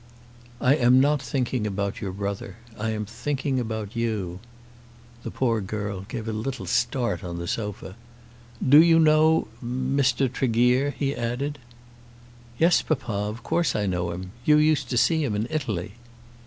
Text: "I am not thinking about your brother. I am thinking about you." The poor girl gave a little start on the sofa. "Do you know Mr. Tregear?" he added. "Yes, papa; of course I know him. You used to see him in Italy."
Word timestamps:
"I 0.59 0.73
am 0.77 0.99
not 0.99 1.21
thinking 1.21 1.67
about 1.67 2.01
your 2.01 2.11
brother. 2.11 2.55
I 2.75 2.89
am 2.89 3.05
thinking 3.05 3.59
about 3.59 3.95
you." 3.95 4.39
The 5.21 5.29
poor 5.29 5.61
girl 5.61 6.05
gave 6.09 6.27
a 6.27 6.33
little 6.33 6.65
start 6.65 7.23
on 7.23 7.37
the 7.37 7.45
sofa. 7.47 7.95
"Do 8.67 8.81
you 8.81 8.97
know 8.97 9.47
Mr. 9.63 10.25
Tregear?" 10.27 10.89
he 10.97 11.15
added. 11.15 11.59
"Yes, 12.57 12.81
papa; 12.81 13.11
of 13.11 13.43
course 13.43 13.75
I 13.75 13.85
know 13.85 14.09
him. 14.09 14.31
You 14.43 14.57
used 14.57 14.89
to 14.89 14.97
see 14.97 15.23
him 15.23 15.35
in 15.35 15.45
Italy." 15.51 15.91